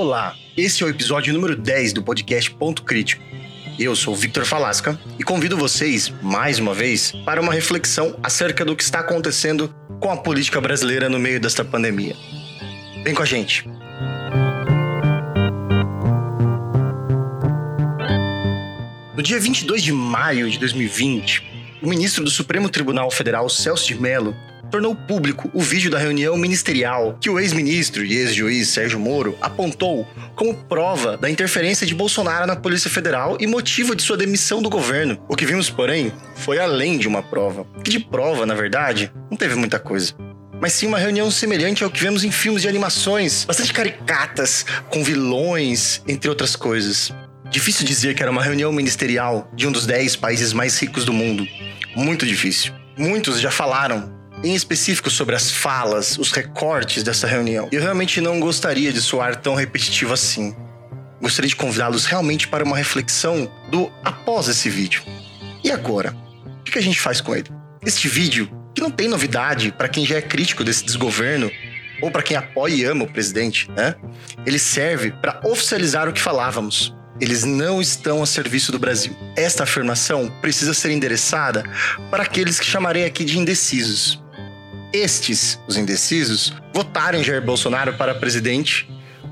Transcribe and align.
Olá, 0.00 0.36
esse 0.56 0.84
é 0.84 0.86
o 0.86 0.88
episódio 0.88 1.34
número 1.34 1.56
10 1.56 1.92
do 1.92 2.04
podcast 2.04 2.48
Ponto 2.52 2.84
Crítico. 2.84 3.20
Eu 3.76 3.96
sou 3.96 4.14
Victor 4.14 4.44
Falasca 4.44 4.96
e 5.18 5.24
convido 5.24 5.56
vocês, 5.56 6.08
mais 6.22 6.60
uma 6.60 6.72
vez, 6.72 7.10
para 7.24 7.40
uma 7.40 7.52
reflexão 7.52 8.16
acerca 8.22 8.64
do 8.64 8.76
que 8.76 8.84
está 8.84 9.00
acontecendo 9.00 9.74
com 9.98 10.08
a 10.08 10.16
política 10.16 10.60
brasileira 10.60 11.08
no 11.08 11.18
meio 11.18 11.40
desta 11.40 11.64
pandemia. 11.64 12.14
Vem 13.02 13.12
com 13.12 13.22
a 13.22 13.26
gente! 13.26 13.68
No 19.16 19.20
dia 19.20 19.40
22 19.40 19.82
de 19.82 19.90
maio 19.90 20.48
de 20.48 20.60
2020, 20.60 21.78
o 21.82 21.88
ministro 21.88 22.22
do 22.22 22.30
Supremo 22.30 22.68
Tribunal 22.68 23.10
Federal, 23.10 23.48
Celso 23.48 23.88
de 23.88 24.00
Mello, 24.00 24.32
tornou 24.70 24.94
público 24.94 25.50
o 25.52 25.60
vídeo 25.60 25.90
da 25.90 25.98
reunião 25.98 26.36
ministerial 26.36 27.16
que 27.20 27.30
o 27.30 27.38
ex-ministro 27.38 28.04
e 28.04 28.16
ex-juiz 28.16 28.68
Sérgio 28.68 28.98
Moro 28.98 29.36
apontou 29.40 30.06
como 30.34 30.54
prova 30.54 31.16
da 31.16 31.30
interferência 31.30 31.86
de 31.86 31.94
Bolsonaro 31.94 32.46
na 32.46 32.56
Polícia 32.56 32.90
Federal 32.90 33.36
e 33.40 33.46
motivo 33.46 33.94
de 33.94 34.02
sua 34.02 34.16
demissão 34.16 34.62
do 34.62 34.70
governo. 34.70 35.18
O 35.28 35.34
que 35.34 35.46
vimos, 35.46 35.70
porém, 35.70 36.12
foi 36.36 36.58
além 36.58 36.98
de 36.98 37.08
uma 37.08 37.22
prova. 37.22 37.66
Que 37.82 37.90
de 37.90 38.00
prova, 38.00 38.46
na 38.46 38.54
verdade, 38.54 39.12
não 39.30 39.36
teve 39.36 39.54
muita 39.54 39.78
coisa 39.78 40.14
mas 40.60 40.72
sim 40.72 40.86
uma 40.86 40.98
reunião 40.98 41.30
semelhante 41.30 41.84
ao 41.84 41.90
que 41.90 42.00
vemos 42.00 42.24
em 42.24 42.32
filmes 42.32 42.62
de 42.62 42.68
animações, 42.68 43.44
bastante 43.44 43.72
caricatas, 43.72 44.66
com 44.90 45.04
vilões, 45.04 46.02
entre 46.08 46.28
outras 46.28 46.56
coisas. 46.56 47.12
Difícil 47.48 47.86
dizer 47.86 48.14
que 48.14 48.22
era 48.22 48.30
uma 48.32 48.42
reunião 48.42 48.72
ministerial 48.72 49.48
de 49.54 49.66
um 49.66 49.72
dos 49.72 49.86
10 49.86 50.16
países 50.16 50.52
mais 50.52 50.76
ricos 50.78 51.04
do 51.04 51.12
mundo. 51.12 51.46
Muito 51.94 52.26
difícil. 52.26 52.72
Muitos 52.96 53.40
já 53.40 53.50
falaram 53.50 54.17
em 54.42 54.54
específico 54.54 55.10
sobre 55.10 55.34
as 55.34 55.50
falas, 55.50 56.16
os 56.18 56.30
recortes 56.30 57.02
dessa 57.02 57.26
reunião. 57.26 57.68
Eu 57.72 57.80
realmente 57.80 58.20
não 58.20 58.38
gostaria 58.38 58.92
de 58.92 59.00
soar 59.00 59.36
tão 59.36 59.54
repetitivo 59.54 60.12
assim. 60.12 60.54
Gostaria 61.20 61.48
de 61.48 61.56
convidá-los 61.56 62.06
realmente 62.06 62.46
para 62.46 62.64
uma 62.64 62.76
reflexão 62.76 63.50
do 63.68 63.90
após 64.04 64.48
esse 64.48 64.70
vídeo. 64.70 65.02
E 65.64 65.70
agora? 65.70 66.14
O 66.60 66.70
que 66.70 66.78
a 66.78 66.82
gente 66.82 67.00
faz 67.00 67.20
com 67.20 67.34
ele? 67.34 67.50
Este 67.84 68.08
vídeo, 68.08 68.48
que 68.74 68.80
não 68.80 68.90
tem 68.90 69.08
novidade 69.08 69.72
para 69.72 69.88
quem 69.88 70.04
já 70.04 70.16
é 70.16 70.22
crítico 70.22 70.62
desse 70.62 70.84
desgoverno, 70.84 71.50
ou 72.00 72.10
para 72.10 72.22
quem 72.22 72.36
apoia 72.36 72.74
e 72.74 72.84
ama 72.84 73.04
o 73.04 73.12
presidente, 73.12 73.68
né? 73.72 73.96
Ele 74.46 74.58
serve 74.58 75.10
para 75.10 75.40
oficializar 75.44 76.08
o 76.08 76.12
que 76.12 76.20
falávamos. 76.20 76.94
Eles 77.20 77.42
não 77.42 77.80
estão 77.80 78.22
a 78.22 78.26
serviço 78.26 78.70
do 78.70 78.78
Brasil. 78.78 79.16
Esta 79.36 79.64
afirmação 79.64 80.30
precisa 80.40 80.72
ser 80.72 80.92
endereçada 80.92 81.64
para 82.10 82.22
aqueles 82.22 82.60
que 82.60 82.66
chamarei 82.66 83.04
aqui 83.04 83.24
de 83.24 83.36
indecisos. 83.36 84.22
Estes, 84.92 85.60
os 85.66 85.76
indecisos, 85.76 86.54
votaram 86.72 87.18
em 87.18 87.24
Jair 87.24 87.44
Bolsonaro 87.44 87.94
para 87.94 88.14
presidente 88.14 88.88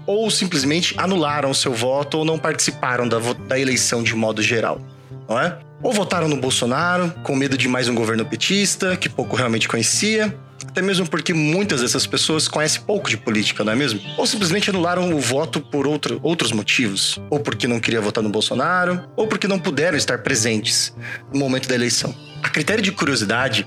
ou 0.07 0.31
simplesmente 0.31 0.95
anularam 0.97 1.53
seu 1.53 1.73
voto 1.73 2.19
ou 2.19 2.25
não 2.25 2.39
participaram 2.39 3.09
da, 3.09 3.19
da 3.48 3.59
eleição 3.59 4.03
de 4.03 4.15
modo 4.15 4.43
geral, 4.43 4.81
não 5.29 5.41
é? 5.41 5.59
Ou 5.83 5.93
votaram 5.93 6.29
no 6.29 6.37
Bolsonaro 6.37 7.13
com 7.23 7.35
medo 7.35 7.57
de 7.59 7.69
mais 7.69 7.89
um 7.89 7.95
governo 7.95 8.25
petista, 8.25 8.97
que 8.97 9.09
pouco 9.09 9.37
realmente 9.37 9.69
conhecia, 9.69 10.35
até 10.67 10.81
mesmo 10.81 11.09
porque 11.09 11.33
muitas 11.35 11.81
dessas 11.81 12.07
pessoas 12.07 12.48
conhecem 12.48 12.81
pouco 12.83 13.09
de 13.09 13.17
política, 13.17 13.63
não 13.63 13.73
é 13.73 13.77
mesmo? 13.77 14.01
Ou 14.17 14.27
simplesmente 14.27 14.70
anularam 14.70 15.15
o 15.15 15.20
voto 15.20 15.61
por 15.61 15.87
outro, 15.87 16.19
outros 16.23 16.53
motivos. 16.53 17.20
Ou 17.31 17.41
porque 17.41 17.67
não 17.67 17.81
queria 17.81 18.01
votar 18.01 18.23
no 18.23 18.31
Bolsonaro, 18.31 19.03
ou 19.17 19.27
porque 19.27 19.47
não 19.47 19.59
puderam 19.59 19.97
estar 19.97 20.19
presentes 20.19 20.95
no 21.33 21.41
momento 21.41 21.69
da 21.69 21.75
eleição. 21.75 22.15
A 22.43 22.48
critério 22.48 22.83
de 22.83 22.93
curiosidade, 22.93 23.67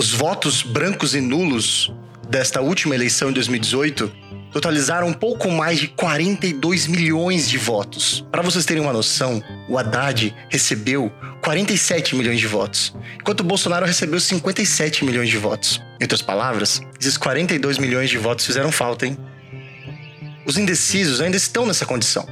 os 0.00 0.12
votos 0.12 0.62
brancos 0.62 1.14
e 1.14 1.20
nulos 1.20 1.92
desta 2.26 2.62
última 2.62 2.94
eleição 2.94 3.28
em 3.28 3.34
2018 3.34 4.10
totalizaram 4.50 5.06
um 5.06 5.12
pouco 5.12 5.50
mais 5.50 5.78
de 5.78 5.88
42 5.88 6.86
milhões 6.86 7.46
de 7.46 7.58
votos. 7.58 8.26
Para 8.32 8.40
vocês 8.40 8.64
terem 8.64 8.82
uma 8.82 8.94
noção, 8.94 9.42
o 9.68 9.76
Haddad 9.76 10.34
recebeu 10.48 11.12
47 11.42 12.16
milhões 12.16 12.40
de 12.40 12.46
votos, 12.46 12.94
enquanto 13.20 13.40
o 13.40 13.44
Bolsonaro 13.44 13.84
recebeu 13.84 14.18
57 14.18 15.04
milhões 15.04 15.28
de 15.28 15.36
votos. 15.36 15.82
Em 16.00 16.04
outras 16.04 16.22
palavras, 16.22 16.80
esses 16.98 17.18
42 17.18 17.76
milhões 17.76 18.08
de 18.08 18.16
votos 18.16 18.46
fizeram 18.46 18.72
falta, 18.72 19.06
hein? 19.06 19.18
Os 20.46 20.56
indecisos 20.56 21.20
ainda 21.20 21.36
estão 21.36 21.66
nessa 21.66 21.84
condição 21.84 22.26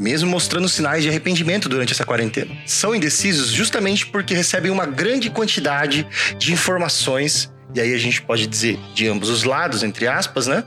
mesmo 0.00 0.30
mostrando 0.30 0.66
sinais 0.66 1.02
de 1.02 1.10
arrependimento 1.10 1.68
durante 1.68 1.92
essa 1.92 2.06
quarentena. 2.06 2.56
São 2.64 2.94
indecisos 2.94 3.50
justamente 3.50 4.06
porque 4.06 4.32
recebem 4.32 4.70
uma 4.70 4.86
grande 4.86 5.28
quantidade 5.28 6.06
de 6.38 6.54
informações 6.54 7.52
e 7.74 7.80
aí 7.80 7.94
a 7.94 7.98
gente 7.98 8.22
pode 8.22 8.46
dizer 8.46 8.78
de 8.94 9.06
ambos 9.06 9.28
os 9.28 9.44
lados, 9.44 9.82
entre 9.82 10.06
aspas, 10.06 10.46
né? 10.46 10.64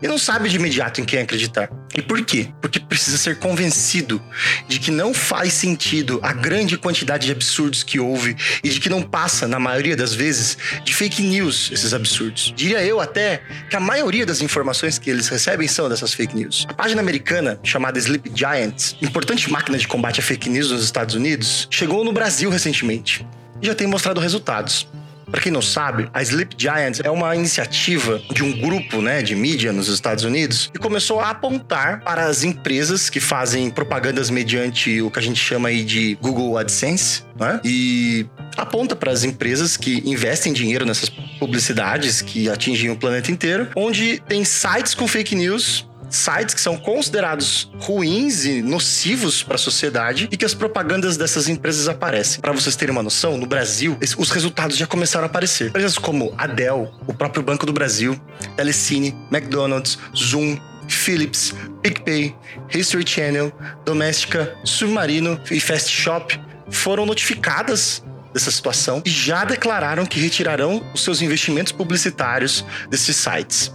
E 0.00 0.08
não 0.08 0.18
sabe 0.18 0.48
de 0.48 0.56
imediato 0.56 1.00
em 1.00 1.04
quem 1.04 1.20
acreditar. 1.20 1.70
E 1.94 2.02
por 2.02 2.24
quê? 2.24 2.48
Porque 2.60 2.80
precisa 2.80 3.18
ser 3.18 3.38
convencido 3.38 4.22
de 4.68 4.78
que 4.78 4.90
não 4.90 5.12
faz 5.12 5.52
sentido 5.52 6.18
a 6.22 6.32
grande 6.32 6.76
quantidade 6.76 7.26
de 7.26 7.32
absurdos 7.32 7.82
que 7.82 7.98
houve 7.98 8.36
e 8.62 8.68
de 8.68 8.80
que 8.80 8.88
não 8.88 9.02
passa, 9.02 9.46
na 9.46 9.58
maioria 9.58 9.96
das 9.96 10.14
vezes, 10.14 10.56
de 10.84 10.94
fake 10.94 11.22
news 11.22 11.70
esses 11.72 11.92
absurdos. 11.92 12.52
Diria 12.56 12.82
eu 12.82 13.00
até 13.00 13.42
que 13.68 13.76
a 13.76 13.80
maioria 13.80 14.26
das 14.26 14.40
informações 14.40 14.98
que 14.98 15.10
eles 15.10 15.28
recebem 15.28 15.68
são 15.68 15.88
dessas 15.88 16.12
fake 16.12 16.34
news. 16.34 16.66
A 16.68 16.74
página 16.74 17.00
americana, 17.00 17.58
chamada 17.62 17.98
Sleep 17.98 18.30
Giants, 18.34 18.96
importante 19.00 19.50
máquina 19.50 19.78
de 19.78 19.86
combate 19.86 20.20
a 20.20 20.22
fake 20.22 20.48
news 20.48 20.70
nos 20.70 20.82
Estados 20.82 21.14
Unidos, 21.14 21.68
chegou 21.70 22.04
no 22.04 22.12
Brasil 22.12 22.50
recentemente 22.50 23.26
e 23.60 23.66
já 23.66 23.74
tem 23.74 23.86
mostrado 23.86 24.20
resultados. 24.20 24.86
Para 25.30 25.40
quem 25.40 25.50
não 25.50 25.62
sabe, 25.62 26.08
a 26.14 26.22
Sleep 26.22 26.54
Giants 26.56 27.00
é 27.02 27.10
uma 27.10 27.34
iniciativa 27.34 28.22
de 28.32 28.44
um 28.44 28.52
grupo 28.52 29.00
né, 29.02 29.22
de 29.22 29.34
mídia 29.34 29.72
nos 29.72 29.88
Estados 29.88 30.24
Unidos 30.24 30.70
que 30.72 30.78
começou 30.78 31.20
a 31.20 31.30
apontar 31.30 32.00
para 32.02 32.26
as 32.26 32.44
empresas 32.44 33.10
que 33.10 33.18
fazem 33.18 33.70
propagandas 33.70 34.30
mediante 34.30 35.02
o 35.02 35.10
que 35.10 35.18
a 35.18 35.22
gente 35.22 35.40
chama 35.40 35.68
aí 35.68 35.84
de 35.84 36.16
Google 36.20 36.56
AdSense, 36.56 37.24
né? 37.38 37.60
E 37.64 38.26
aponta 38.56 38.94
para 38.96 39.10
as 39.10 39.24
empresas 39.24 39.76
que 39.76 40.02
investem 40.08 40.52
dinheiro 40.52 40.86
nessas 40.86 41.08
publicidades 41.38 42.22
que 42.22 42.48
atingem 42.48 42.90
o 42.90 42.96
planeta 42.96 43.30
inteiro, 43.30 43.68
onde 43.74 44.22
tem 44.28 44.44
sites 44.44 44.94
com 44.94 45.06
fake 45.06 45.34
news 45.34 45.85
sites 46.08 46.54
que 46.54 46.60
são 46.60 46.76
considerados 46.76 47.70
ruins 47.78 48.44
e 48.44 48.62
nocivos 48.62 49.42
para 49.42 49.56
a 49.56 49.58
sociedade 49.58 50.28
e 50.30 50.36
que 50.36 50.44
as 50.44 50.54
propagandas 50.54 51.16
dessas 51.16 51.48
empresas 51.48 51.88
aparecem. 51.88 52.40
Para 52.40 52.52
vocês 52.52 52.76
terem 52.76 52.92
uma 52.92 53.02
noção, 53.02 53.36
no 53.36 53.46
Brasil, 53.46 53.96
os 54.16 54.30
resultados 54.30 54.76
já 54.76 54.86
começaram 54.86 55.24
a 55.24 55.26
aparecer. 55.26 55.68
Empresas 55.68 55.98
como 55.98 56.32
a 56.36 56.46
Dell, 56.46 56.90
o 57.06 57.14
próprio 57.14 57.42
Banco 57.42 57.66
do 57.66 57.72
Brasil, 57.72 58.20
Telecine, 58.56 59.14
McDonald's, 59.30 59.98
Zoom, 60.16 60.58
Philips, 60.88 61.54
PicPay, 61.82 62.34
History 62.72 63.06
Channel, 63.06 63.52
Doméstica, 63.84 64.56
Submarino 64.64 65.40
e 65.50 65.60
Fast 65.60 65.90
Shop 65.90 66.40
foram 66.70 67.06
notificadas 67.06 68.02
dessa 68.32 68.50
situação 68.50 69.02
e 69.04 69.10
já 69.10 69.44
declararam 69.44 70.04
que 70.04 70.20
retirarão 70.20 70.84
os 70.94 71.02
seus 71.02 71.22
investimentos 71.22 71.72
publicitários 71.72 72.64
desses 72.90 73.16
sites 73.16 73.72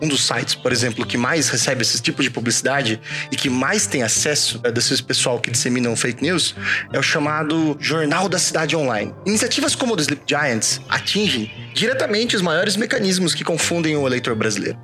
um 0.00 0.08
dos 0.08 0.26
sites, 0.26 0.54
por 0.54 0.72
exemplo, 0.72 1.04
que 1.06 1.16
mais 1.16 1.48
recebe 1.48 1.82
esse 1.82 2.00
tipo 2.00 2.22
de 2.22 2.30
publicidade 2.30 3.00
e 3.30 3.36
que 3.36 3.50
mais 3.50 3.86
tem 3.86 4.02
acesso 4.02 4.60
é, 4.62 4.70
desses 4.70 5.00
pessoal 5.00 5.40
que 5.40 5.50
disseminam 5.50 5.94
fake 5.96 6.22
news 6.22 6.54
é 6.92 6.98
o 6.98 7.02
chamado 7.02 7.76
Jornal 7.80 8.28
da 8.28 8.38
Cidade 8.38 8.76
Online. 8.76 9.14
Iniciativas 9.26 9.74
como 9.74 9.92
o 9.92 9.96
do 9.96 10.02
Sleep 10.02 10.22
Giants 10.26 10.80
atingem 10.88 11.50
diretamente 11.74 12.36
os 12.36 12.42
maiores 12.42 12.76
mecanismos 12.76 13.34
que 13.34 13.44
confundem 13.44 13.96
o 13.96 14.06
eleitor 14.06 14.34
brasileiro. 14.34 14.78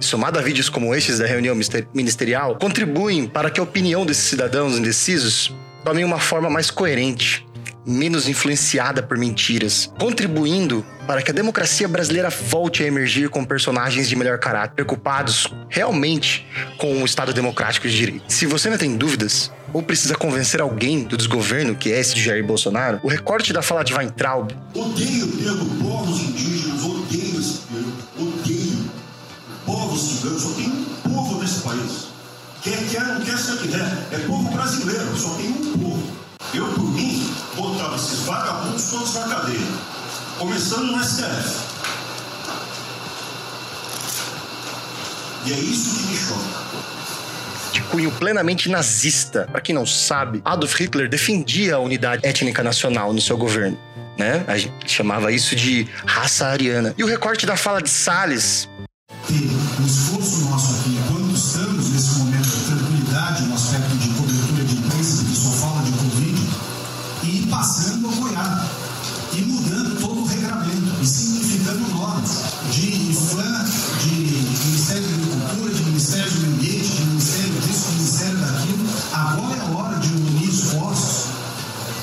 somado 0.00 0.38
a 0.38 0.42
vídeos 0.42 0.68
como 0.68 0.94
estes 0.94 1.18
da 1.18 1.26
reunião 1.26 1.56
ministerial, 1.92 2.56
contribuem 2.56 3.26
para 3.26 3.50
que 3.50 3.58
a 3.58 3.62
opinião 3.62 4.06
desses 4.06 4.24
cidadãos 4.24 4.78
indecisos 4.78 5.52
tome 5.84 6.04
uma 6.04 6.18
forma 6.18 6.48
mais 6.48 6.70
coerente 6.70 7.47
menos 7.88 8.28
influenciada 8.28 9.02
por 9.02 9.16
mentiras, 9.16 9.90
contribuindo 9.98 10.84
para 11.06 11.22
que 11.22 11.30
a 11.30 11.34
democracia 11.34 11.88
brasileira 11.88 12.28
volte 12.28 12.82
a 12.82 12.86
emergir 12.86 13.30
com 13.30 13.44
personagens 13.44 14.08
de 14.08 14.14
melhor 14.14 14.38
caráter, 14.38 14.74
preocupados 14.74 15.46
realmente 15.70 16.46
com 16.76 17.02
o 17.02 17.04
Estado 17.06 17.32
democrático 17.32 17.88
de 17.88 17.96
direito. 17.96 18.24
Se 18.28 18.44
você 18.44 18.68
não 18.68 18.76
tem 18.76 18.94
dúvidas, 18.94 19.50
ou 19.72 19.82
precisa 19.82 20.14
convencer 20.14 20.60
alguém 20.60 21.04
do 21.04 21.16
desgoverno, 21.16 21.74
que 21.74 21.90
é 21.90 21.98
esse 21.98 22.14
de 22.14 22.22
Jair 22.22 22.44
Bolsonaro, 22.46 23.00
o 23.02 23.08
recorte 23.08 23.52
da 23.52 23.62
fala 23.62 23.82
de 23.82 23.94
Weintraub. 23.94 24.50
Odeio 24.74 25.26
termo 25.38 25.64
povos 25.82 26.20
indígenas, 26.20 26.82
odeio 26.82 27.40
esse 27.40 27.58
termo, 27.72 27.92
odeio. 28.18 28.90
Povos 29.64 30.00
ciganos, 30.02 30.42
só 30.42 30.50
tem 30.52 30.66
um 30.66 30.84
povo 31.14 31.40
nesse 31.40 31.60
país. 31.60 32.08
Quer 32.62 32.78
quer, 32.90 33.06
não 33.06 33.20
quer, 33.20 33.38
se 33.38 33.56
quiser. 33.58 34.08
É 34.12 34.18
povo 34.26 34.50
brasileiro, 34.50 35.16
só 35.16 35.34
tem 35.34 35.48
um 35.48 35.78
povo. 35.78 36.02
Eu, 36.54 36.66
por 36.68 36.92
mim, 36.92 37.30
botava 37.88 37.96
esses 37.96 38.20
vagabundos 38.20 38.90
todos 38.90 39.14
na 39.14 39.28
cadeia, 39.28 39.66
começando 40.38 40.92
no 40.92 41.02
STF. 41.02 41.68
E 45.46 45.52
é 45.52 45.56
isso 45.56 45.96
que 45.96 46.06
me 46.06 46.16
choca 46.16 46.68
de 47.72 47.82
cunho 47.82 48.10
plenamente 48.10 48.68
nazista. 48.68 49.46
Para 49.50 49.60
quem 49.60 49.74
não 49.74 49.86
sabe, 49.86 50.40
Adolf 50.44 50.74
Hitler 50.80 51.08
defendia 51.08 51.76
a 51.76 51.78
unidade 51.78 52.26
étnica 52.26 52.62
nacional 52.62 53.12
no 53.12 53.20
seu 53.20 53.36
governo. 53.36 53.78
Né? 54.16 54.42
A 54.48 54.56
gente 54.56 54.90
chamava 54.90 55.30
isso 55.30 55.54
de 55.54 55.86
raça 56.04 56.46
ariana. 56.46 56.94
E 56.96 57.04
o 57.04 57.06
recorte 57.06 57.46
da 57.46 57.56
fala 57.56 57.80
de 57.80 57.90
Salles. 57.90 58.68
Que 59.26 59.34
esforço 59.86 60.40
nosso 60.46 60.80
aqui, 60.80 60.96
enquanto 60.96 61.36
estamos 61.36 61.90
nesse 61.90 62.18
momento 62.18 62.48
de 62.48 62.64
tranquilidade 62.64 63.42
no 63.44 63.54
aspecto 63.54 63.96
de 63.96 64.08
cobertura 64.08 64.64
de 64.64 64.74
imprensa, 64.74 65.24
que 65.24 65.36
só 65.36 65.50
fala 65.50 65.77
passando 67.48 68.08
a 68.08 68.12
apoiar 68.12 68.68
e 69.32 69.42
mudando 69.42 70.00
todo 70.00 70.22
o 70.22 70.26
regramento 70.26 71.02
e 71.02 71.06
simplificando 71.06 71.88
normas 71.94 72.42
de 72.70 73.10
IFAM, 73.10 73.64
de 74.00 74.10
Ministério 74.66 75.02
da 75.02 75.14
Agricultura, 75.14 75.74
de 75.74 75.82
Ministério 75.84 76.30
do 76.30 76.40
Meio 76.40 76.54
Ambiente, 76.54 76.88
de 76.88 77.02
Ministério 77.04 77.60
disso, 77.60 77.92
Ministério 77.92 78.38
daquilo. 78.38 78.88
Agora 79.12 79.56
é 79.56 79.76
hora 79.76 79.98
de 79.98 80.08
unir 80.08 80.48
esforços 80.48 81.28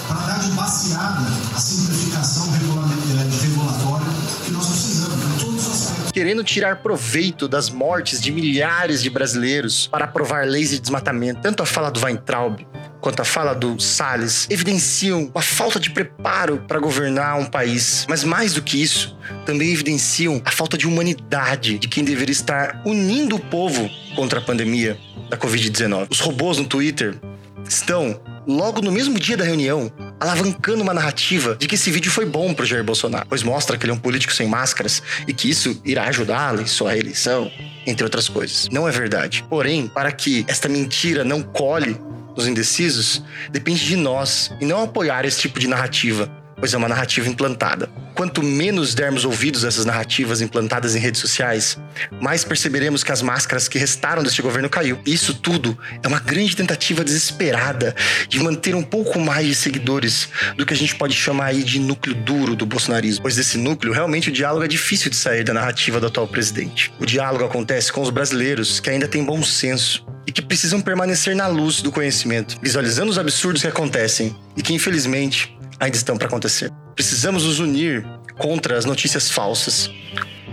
para 0.08 0.22
dar 0.22 0.40
de 0.40 0.52
baseada 0.52 1.28
a 1.56 1.60
simplificação 1.60 2.50
regulatória 2.52 4.08
que 4.46 4.52
nós 4.52 4.68
precisamos 4.68 5.26
em 5.26 5.40
todos 5.40 5.68
os 5.68 5.74
aspectos. 5.74 6.12
Querendo 6.12 6.44
tirar 6.44 6.78
proveito 6.78 7.48
das 7.48 7.70
mortes 7.70 8.22
de 8.22 8.32
milhares 8.32 9.02
de 9.02 9.10
brasileiros 9.10 9.88
para 9.88 10.06
aprovar 10.06 10.48
leis 10.48 10.70
de 10.70 10.80
desmatamento, 10.80 11.42
tanto 11.42 11.64
a 11.64 11.66
fala 11.66 11.90
do 11.90 12.00
Weintraub 12.04 12.66
quanto 13.06 13.20
a 13.20 13.24
fala 13.24 13.54
do 13.54 13.80
Salles 13.80 14.48
evidenciam 14.50 15.30
a 15.36 15.42
falta 15.42 15.80
de 15.80 15.92
preparo 15.92 16.66
para 16.68 16.80
governar 16.80 17.38
um 17.38 17.46
país. 17.46 18.04
Mas 18.10 18.24
mais 18.24 18.54
do 18.54 18.64
que 18.64 18.82
isso, 18.82 19.16
também 19.46 19.72
evidenciam 19.72 20.42
a 20.44 20.50
falta 20.50 20.76
de 20.76 20.88
humanidade 20.88 21.78
de 21.78 21.88
quem 21.88 22.04
deveria 22.04 22.34
estar 22.34 22.82
unindo 22.84 23.36
o 23.36 23.40
povo 23.40 23.88
contra 24.16 24.40
a 24.40 24.42
pandemia 24.42 24.98
da 25.30 25.38
Covid-19. 25.38 26.08
Os 26.10 26.20
robôs 26.20 26.58
no 26.58 26.66
Twitter 26.66 27.16
estão, 27.64 28.20
logo 28.48 28.82
no 28.82 28.92
mesmo 28.92 29.20
dia 29.20 29.38
da 29.38 29.44
reunião, 29.44 29.92
alavancando 30.20 30.82
uma 30.82 30.94
narrativa 30.94 31.56
de 31.56 31.68
que 31.68 31.76
esse 31.76 31.92
vídeo 31.92 32.12
foi 32.12 32.26
bom 32.26 32.56
para 32.56 32.66
Jair 32.66 32.84
Bolsonaro, 32.84 33.28
pois 33.30 33.44
mostra 33.44 33.78
que 33.78 33.86
ele 33.86 33.92
é 33.92 33.94
um 33.94 34.00
político 34.00 34.34
sem 34.34 34.48
máscaras 34.48 35.04
e 35.28 35.34
que 35.34 35.48
isso 35.48 35.80
irá 35.86 36.06
ajudá-lo 36.06 36.60
em 36.60 36.66
sua 36.66 36.92
reeleição, 36.92 37.52
entre 37.86 38.04
outras 38.04 38.28
coisas. 38.28 38.68
Não 38.72 38.88
é 38.88 38.92
verdade. 38.92 39.46
Porém, 39.48 39.88
para 39.88 40.12
que 40.12 40.44
esta 40.48 40.68
mentira 40.68 41.24
não 41.24 41.44
cole 41.44 41.96
nos 42.36 42.48
indecisos, 42.48 43.24
depende 43.50 43.86
de 43.86 43.96
nós 43.96 44.52
e 44.60 44.66
não 44.66 44.84
apoiar 44.84 45.26
esse 45.26 45.40
tipo 45.40 45.60
de 45.60 45.68
narrativa, 45.68 46.30
pois 46.58 46.74
é 46.74 46.78
uma 46.78 46.90
narrativa 46.90 47.28
implantada. 47.28 47.90
Quanto 48.16 48.42
menos 48.42 48.96
dermos 48.96 49.26
ouvidos 49.26 49.66
a 49.66 49.68
essas 49.68 49.84
narrativas 49.84 50.40
implantadas 50.40 50.96
em 50.96 51.00
redes 51.00 51.20
sociais, 51.20 51.78
mais 52.22 52.46
perceberemos 52.46 53.04
que 53.04 53.12
as 53.12 53.22
máscaras 53.22 53.68
que 53.68 53.78
restaram 53.78 54.24
deste 54.24 54.42
governo 54.42 54.70
caiu. 54.70 54.98
E 55.06 55.14
isso 55.14 55.34
tudo 55.34 55.78
é 56.02 56.08
uma 56.08 56.20
grande 56.20 56.56
tentativa 56.56 57.04
desesperada 57.04 57.94
de 58.30 58.40
manter 58.40 58.74
um 58.74 58.84
pouco 58.84 59.20
mais 59.20 59.48
de 59.48 59.56
seguidores 59.56 60.30
do 60.56 60.66
que 60.66 60.74
a 60.74 60.78
gente 60.78 60.96
pode 60.96 61.14
chamar 61.14 61.48
aí 61.48 61.62
de 61.62 61.78
núcleo 61.78 62.16
duro 62.16 62.56
do 62.56 62.66
bolsonarismo. 62.66 63.24
Pois 63.24 63.36
desse 63.36 63.58
núcleo, 63.58 63.94
realmente 63.94 64.30
o 64.30 64.32
diálogo 64.32 64.64
é 64.64 64.68
difícil 64.68 65.10
de 65.10 65.18
sair 65.18 65.44
da 65.44 65.54
narrativa 65.54 66.00
do 66.00 66.08
atual 66.08 66.28
presidente. 66.28 66.94
O 67.00 67.06
diálogo 67.06 67.44
acontece 67.44 67.92
com 67.92 68.02
os 68.02 68.10
brasileiros 68.10 68.80
que 68.80 68.90
ainda 68.90 69.10
têm 69.10 69.26
bom 69.26 69.44
senso 69.44 70.06
que 70.36 70.42
precisam 70.42 70.82
permanecer 70.82 71.34
na 71.34 71.48
luz 71.48 71.82
do 71.82 71.94
conhecimento, 71.94 72.60
visualizando 72.62 73.10
os 73.10 73.18
absurdos 73.18 73.62
que 73.62 73.70
acontecem 73.70 74.36
e 74.58 74.62
que, 74.62 74.74
infelizmente, 74.74 75.58
ainda 75.80 75.96
estão 75.96 76.18
para 76.18 76.28
acontecer. 76.28 76.70
Precisamos 76.94 77.46
nos 77.46 77.60
unir 77.60 78.06
contra 78.38 78.78
as 78.78 78.84
notícias 78.84 79.32
falsas, 79.32 79.90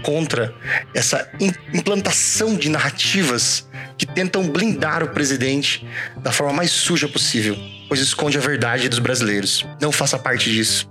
contra 0.05 0.55
essa 0.94 1.29
implantação 1.73 2.55
de 2.55 2.69
narrativas 2.69 3.69
que 3.99 4.06
tentam 4.06 4.49
blindar 4.49 5.02
o 5.02 5.08
presidente 5.08 5.84
da 6.17 6.31
forma 6.31 6.52
mais 6.52 6.70
suja 6.70 7.08
possível, 7.08 7.58
pois 7.88 8.00
esconde 8.00 8.38
a 8.38 8.40
verdade 8.40 8.88
dos 8.88 9.00
brasileiros. 9.00 9.67
Não 9.81 9.90
faça 9.90 10.17
parte 10.17 10.50
disso. 10.50 10.88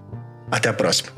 Até 0.51 0.67
a 0.67 0.73
próxima. 0.73 1.13